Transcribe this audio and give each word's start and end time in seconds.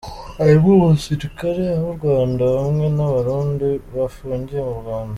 "Harimwo 0.37 0.69
umusirikare 0.75 1.65
w'Urwanda 1.83 2.45
hamwe 2.61 2.85
n'abarundi 2.97 3.69
bahungiye 3.95 4.61
mu 4.69 4.75
Rwanda. 4.81 5.09